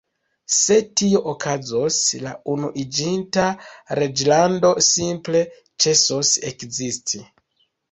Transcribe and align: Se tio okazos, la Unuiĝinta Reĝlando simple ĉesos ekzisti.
Se 0.59 0.77
tio 1.01 1.19
okazos, 1.33 1.97
la 2.23 2.31
Unuiĝinta 2.55 3.45
Reĝlando 4.01 4.73
simple 4.89 5.45
ĉesos 5.87 6.35
ekzisti. 6.53 7.25